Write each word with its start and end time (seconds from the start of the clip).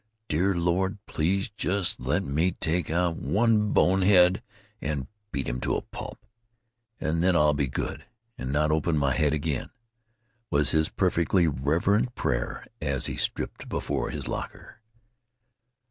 "Dear 0.29 0.55
Lord, 0.55 0.97
please 1.05 1.47
just 1.47 1.99
let 1.99 2.23
me 2.23 2.53
take 2.53 2.89
out 2.89 3.17
just 3.19 3.23
one 3.23 3.71
bonehead 3.71 4.41
and 4.81 5.05
beat 5.31 5.47
him 5.47 5.59
to 5.59 5.75
a 5.75 5.83
pulp, 5.83 6.25
and 6.99 7.21
then 7.23 7.35
I'll 7.35 7.53
be 7.53 7.67
good 7.67 8.05
and 8.35 8.51
not 8.51 8.71
open 8.71 8.97
my 8.97 9.13
head 9.13 9.31
again," 9.33 9.69
was 10.49 10.71
his 10.71 10.89
perfectly 10.89 11.47
reverent 11.47 12.15
prayer 12.15 12.65
as 12.81 13.05
he 13.05 13.15
stripped 13.15 13.69
before 13.69 14.09
his 14.09 14.27
locker. 14.27 14.79